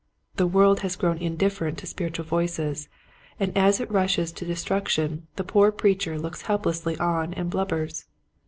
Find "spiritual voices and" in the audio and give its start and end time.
1.85-3.55